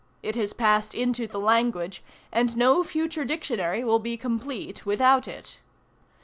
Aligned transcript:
It 0.23 0.35
has 0.35 0.51
passed 0.51 0.95
into 0.95 1.27
the 1.27 1.39
language, 1.39 2.01
and 2.31 2.57
no 2.57 2.83
future 2.83 3.23
dictionary 3.23 3.83
will 3.83 3.99
be 3.99 4.17
complete 4.17 4.83
without 4.83 5.27
it. 5.27 5.59